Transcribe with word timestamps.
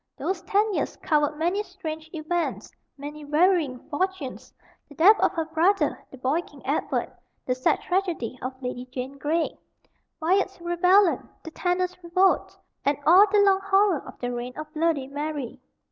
Those 0.17 0.41
ten 0.41 0.73
years 0.73 0.95
covered 0.97 1.37
many 1.37 1.61
strange 1.61 2.09
events, 2.11 2.71
many 2.97 3.23
varying 3.23 3.77
fortunes 3.89 4.51
the 4.89 4.95
death 4.95 5.19
of 5.19 5.31
her 5.33 5.45
brother, 5.45 6.03
the 6.09 6.17
boy 6.17 6.41
King 6.41 6.63
Edward, 6.65 7.11
the 7.45 7.53
sad 7.53 7.81
tragedy 7.81 8.35
of 8.41 8.59
Lady 8.63 8.85
Jane 8.87 9.19
Grey, 9.19 9.55
Wyatt's 10.19 10.59
rebellion, 10.59 11.29
the 11.43 11.51
tanner's 11.51 11.95
revolt, 12.03 12.57
and 12.83 12.97
all 13.05 13.27
the 13.31 13.41
long 13.41 13.61
horror 13.63 13.99
of 14.07 14.17
the 14.17 14.33
reign 14.33 14.57
of 14.57 14.73
"Bloody 14.73 15.05
Mary." 15.05 15.59